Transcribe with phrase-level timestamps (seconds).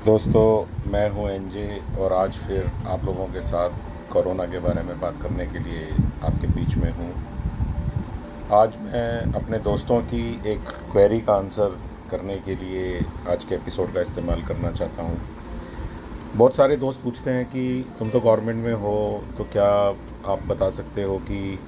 [0.00, 3.70] दोस्तों, मैं हूँ एनजे और आज फिर आप लोगों के साथ
[4.12, 5.88] कोरोना के बारे में बात करने के लिए
[6.24, 7.08] आपके बीच में हूँ।
[8.52, 11.76] आज मैं अपने दोस्तों की एक क्वेरी का आंसर
[12.10, 15.20] करने के लिए आज के एपिसोड का इस्तेमाल करना चाहता हूँ।
[16.34, 18.96] बहुत सारे दोस्त पूछते हैं कि तुम तो गवर्नमेंट में हो
[19.38, 19.70] तो क्या
[20.32, 21.58] आप बता सकते हो कि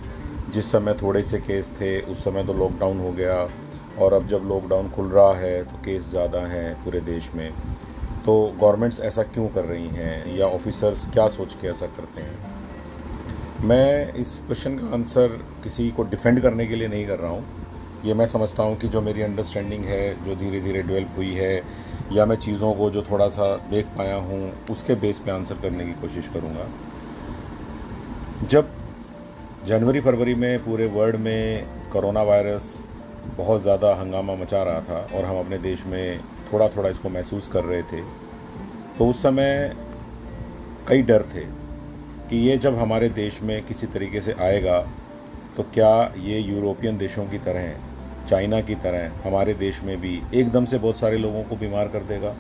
[0.55, 3.49] जिस समय थोड़े से केस थे, उस समय तो लॉकडाउन हो गया
[4.01, 7.51] और अब जब लॉकडाउन खुल रहा है तो केस ज़्यादा हैं पूरे देश में।
[8.27, 10.37] तो गवर्नमेंट्स ऐसा क्यों कर रही हैं?
[10.37, 12.39] या ऑफिसर्स क्या सोच के ऐसा करते हैं?
[13.61, 15.29] मैं इस क्वेश्चन का आंसर
[15.63, 17.45] किसी को डिफेंड करने के लिए नहीं कर रहा हूँ।
[18.05, 21.63] ये मैं समझता हूँ कि जो मेरी अंडरस्टैंडिंग है, जो धीरे धीरे डेवलप हुई है,
[22.13, 25.85] या मैं चीज़ों को जो थोड़ा सा देख पाया हूँ, उसके बेस पे आंसर करने
[25.85, 26.69] की कोशिश करूँगा।
[28.47, 28.69] जब
[29.67, 32.89] जनवरी, फरवरी में पूरे वर्ल्ड में कोरोना वायरस
[33.37, 36.21] बहुत ज़्यादा हंगामा मचा रहा था और हम अपने देश में
[36.53, 38.01] थोड़ा थोड़ा इसको महसूस कर रहे थे
[38.99, 39.77] तो उस समय
[40.89, 41.45] कई डर थे
[42.31, 44.79] कि ये जब हमारे देश में किसी तरीके से आएगा
[45.57, 47.73] तो क्या ये यूरोपियन देशों की तरह
[48.29, 52.03] चाइना की तरह हमारे देश में भी एकदम से बहुत सारे लोगों को बीमार कर
[52.03, 52.31] देगा,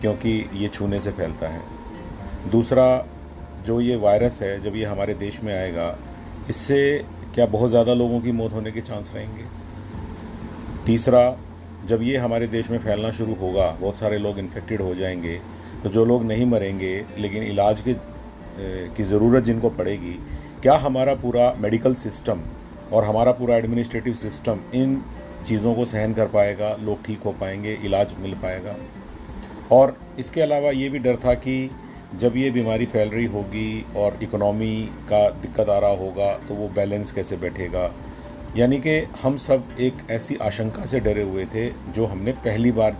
[0.00, 1.62] क्योंकि ये छूने से फैलता है।
[2.50, 3.06] दूसरा,
[3.66, 5.96] जो ये वायरस है, जब ये हमारे देश में आएगा,
[6.48, 9.44] इससे क्या बहुत ज़्यादा लोगों की मौत होने के चांस रहेंगे?
[10.86, 11.24] तीसरा
[11.86, 15.40] जब ये हमारे देश में फैलना शुरू होगा, बहुत सारे लोग इन्फेक्टेड हो जाएँगे
[15.82, 17.94] तो जो लोग नहीं मरेंगे, लेकिन इलाज के
[18.96, 20.16] की ज़रूरत जिनको पड़ेगी,
[20.62, 22.40] क्या हमारा पूरा मेडिकल सिस्टम
[22.92, 25.02] और हमारा पूरा एडमिनिस्ट्रेटिव सिस्टम इन
[25.46, 28.76] चीज़ों को सहन कर पाएगा, लोग ठीक हो पाएँगे, इलाज मिल पाएगा?
[29.72, 31.70] और इसके अलावा ये भी डर था कि
[32.14, 34.76] जब ये बीमारी फैल रही होगी और इकोनॉमी
[35.10, 37.90] का दिक्कत आ रहा होगा तो वो बैलेंस कैसे बैठेगा?
[38.56, 42.96] यानी कि हम सब एक ऐसी आशंका से डरे हुए थे जो हमने पहली बार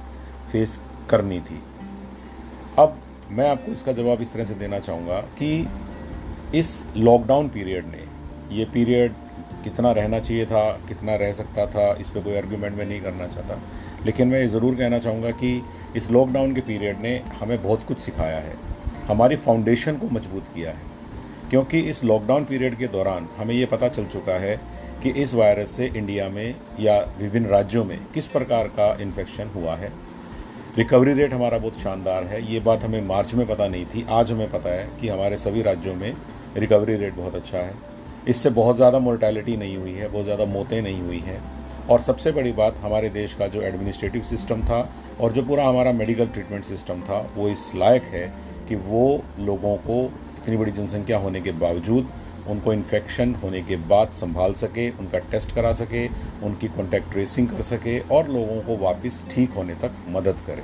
[0.52, 0.78] फेस
[1.10, 1.62] करनी थी।
[2.78, 5.68] अब मैं आपको इसका जवाब इस तरह से देना चाहूँगा कि
[6.55, 8.05] इस लॉकडाउन पीरियड ने
[8.56, 9.12] ये पीरियड
[9.64, 13.27] कितना रहना चाहिए था, कितना रह सकता था, इस पर कोई आर्ग्यूमेंट में नहीं करना
[13.27, 13.60] चाहता।
[14.06, 15.62] लेकिन मैं ये ज़रूर कहना चाहूँगा कि
[15.96, 18.56] इस लॉकडाउन के पीरियड ने हमें बहुत कुछ सिखाया है।
[19.06, 20.89] हमारी फाउंडेशन को मज़बूत किया है।
[21.50, 25.70] क्योंकि इस लॉकडाउन पीरियड के दौरान हमें ये पता चल चुका है कि इस वायरस
[25.70, 29.92] से इंडिया में या विभिन्न राज्यों में किस प्रकार का इन्फेक्शन हुआ है।
[30.78, 34.33] रिकवरी रेट हमारा बहुत शानदार है। ये बात हमें मार्च में पता नहीं थी, आज
[34.33, 36.12] हमें पता है कि हमारे सभी राज्यों में
[36.56, 37.74] रिकवरी रेट बहुत अच्छा है।
[38.28, 41.42] इससे बहुत ज़्यादा मोर्टैलिटी नहीं हुई है, बहुत ज़्यादा मौतें नहीं हुई हैं।
[41.89, 44.89] और सबसे बड़ी बात, हमारे देश का जो एडमिनिस्ट्रेटिव सिस्टम था
[45.20, 48.27] और जो पूरा हमारा मेडिकल ट्रीटमेंट सिस्टम था, वो इस लायक है
[48.68, 50.02] कि वो लोगों को
[50.39, 52.10] इतनी बड़ी जनसंख्या होने के बावजूद
[52.50, 56.06] उनको इन्फेक्शन होने के बाद संभाल सके, उनका टेस्ट करा सके,
[56.42, 60.62] उनकी कॉन्टैक्ट ट्रेसिंग कर सके और लोगों को वापस ठीक होने तक मदद करे।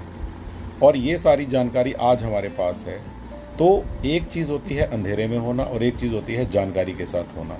[0.83, 2.99] और ये सारी जानकारी आज हमारे पास है।
[3.59, 7.07] तो एक चीज़ होती है अंधेरे में होना और एक चीज़ होती है जानकारी के
[7.07, 7.59] साथ होना।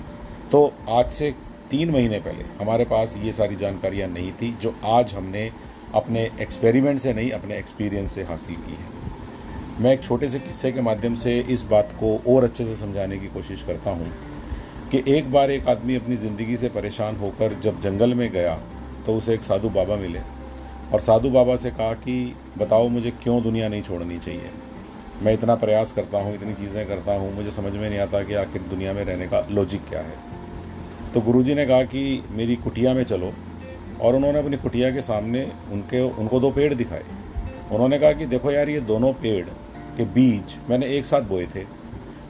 [0.51, 1.33] तो आज से
[1.71, 5.51] तीन महीने पहले हमारे पास ये सारी जानकारियाँ नहीं थी, जो आज हमने
[5.95, 9.06] अपने एक्सपेरिमेंट से नहीं, अपने एक्सपीरियंस से हासिल की है।
[9.81, 13.17] मैं एक छोटे से किस्से के माध्यम से इस बात को और अच्छे से समझाने
[13.17, 14.11] की कोशिश करता हूँ
[14.91, 18.55] कि एक बार एक आदमी अपनी ज़िंदगी से परेशान होकर जब जंगल में गया
[19.05, 20.19] तो उसे एक साधु बाबा मिले।
[20.93, 24.49] और साधु बाबा से कहा कि, बताओ मुझे क्यों दुनिया नहीं छोड़नी चाहिए?
[25.23, 28.33] मैं इतना प्रयास करता हूँ, इतनी चीज़ें करता हूँ, मुझे समझ में नहीं आता कि
[28.33, 30.13] आखिर दुनिया में रहने का लॉजिक क्या है?
[31.13, 33.33] तो गुरुजी ने कहा कि, मेरी कुटिया में चलो।
[34.01, 37.03] और उन्होंने अपनी कुटिया के सामने उनके, उनको दो पेड़ दिखाए।
[37.71, 39.45] उन्होंने कहा कि, देखो यार, ये दोनों पेड़
[39.97, 41.63] के बीज मैंने एक साथ बोए थे।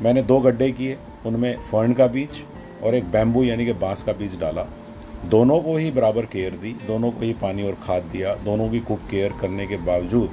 [0.01, 2.43] मैंने दो गड्ढे किए, उनमें फर्न का बीज
[2.83, 4.65] और एक बैम्बू यानी कि बाँस का बीज डाला।
[5.25, 8.79] दोनों को ही बराबर केयर दी, दोनों को ही पानी और खाद दिया, दोनों की
[8.79, 10.29] खूब केयर करने के बावजूद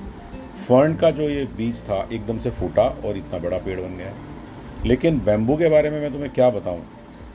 [0.68, 4.12] फर्न का जो ये बीज था एकदम से फूटा और इतना बड़ा पेड़ बन गया।
[4.86, 6.82] लेकिन बैम्बू के बारे में मैं तुम्हें क्या बताऊँ?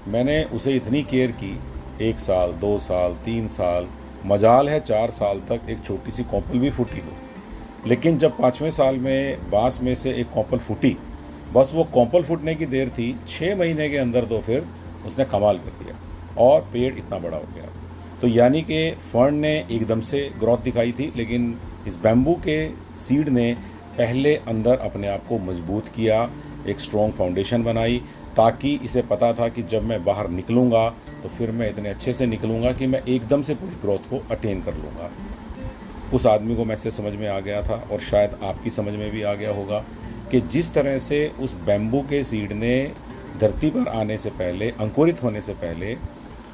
[0.07, 1.59] मैंने उसे इतनी केयर की,
[2.01, 3.87] एक साल, दो साल, तीन साल,
[4.25, 7.28] मजाल है चार साल तक एक छोटी सी कॉपल भी फूटी हो।
[7.87, 10.95] लेकिन जब पाँचवें साल में बाँस में से एक कॉम्पल फूटी,
[11.53, 14.65] बस वो कॉम्पल फूटने की देर थी छः महीने के अंदर तो फिर
[15.07, 15.95] उसने कमाल कर दिया
[16.37, 17.69] और पेड़ इतना बड़ा हो गया।
[18.21, 22.67] तो यानी कि फर्न ने एकदम से ग्रोथ दिखाई थी, लेकिन इस बैम्बू के
[22.99, 23.53] सीड ने
[23.97, 26.29] पहले अंदर अपने आप को मज़बूत किया,
[26.67, 27.97] एक स्ट्रॉन्ग फाउंडेशन बनाई,
[28.37, 30.89] ताकि इसे पता था कि जब मैं बाहर निकलूँगा
[31.23, 34.61] तो फिर मैं इतने अच्छे से निकलूँगा कि मैं एकदम से पूरी ग्रोथ को अटेन
[34.61, 35.09] कर लूँगा।
[36.13, 39.21] उस आदमी को मैसेज समझ में आ गया था और शायद आपकी समझ में भी
[39.21, 39.83] आ गया होगा
[40.31, 42.91] कि जिस तरह से उस बैम्बू के सीड ने
[43.39, 45.97] धरती पर आने से पहले, अंकुरित होने से पहले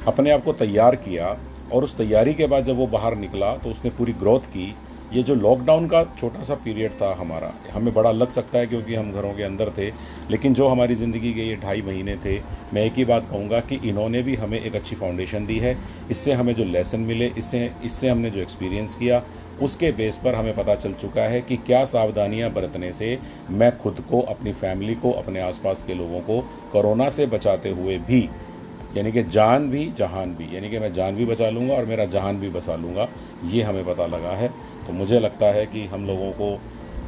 [0.08, 1.38] अपने आप को तैयार किया
[1.74, 4.76] और उस तैयारी के बाद जब वो बाहर निकला तो उसने पूरी ग्रोथ की
[5.16, 8.96] ये जो लॉकडाउन का छोटा सा पीरियड था हमारा, हमें बड़ा लग सकता है क्योंकि
[8.96, 9.88] हम घरों के अंदर थे,
[10.32, 12.38] लेकिन जो हमारी ज़िंदगी के ये ढाई महीने थे।
[12.74, 15.78] मैं एक ही बात कहूँगा कि इन्होंने भी हमें एक अच्छी फाउंडेशन दी है।
[16.12, 19.24] इससे हमें जो लेसन मिले, इससे इससे हमने जो एक्सपीरियंस किया,
[19.62, 23.18] उसके बेस पर हमें पता चल चुका है कि क्या सावधानियाँ बरतने से
[23.52, 26.42] मैं खुद को, अपनी फैमिली को, अपने आसपास के लोगों को
[26.72, 28.28] कोरोना से बचाते हुए भी
[28.98, 32.06] यानी कि जान भी, जहान भी। यानी कि मैं जान भी बचा लूँगा और मेरा
[32.06, 33.08] जहान भी बचा लूँगा।
[33.46, 34.48] ये हमें पता लगा है।
[34.88, 36.62] तो मुझे लगता है कि हम लोगों को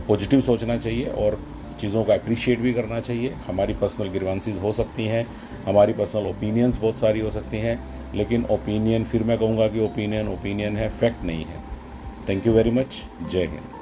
[0.07, 1.39] पॉजिटिव सोचना चाहिए और
[1.80, 5.28] चीज़ों का अप्रिशिएट भी करना चाहिए। हमारी पर्सनल ग्रीवांसीज हो सकती हैं,
[5.66, 7.80] हमारी पर्सनल ओपिनियंस बहुत सारी हो सकती हैं,
[8.16, 11.63] लेकिन ओपिनियन फिर मैं कहूँगा कि ओपिनियन ओपिनियन है फैक्ट नहीं है।
[12.30, 13.76] थैंक यू वेरी मच जय हिंद।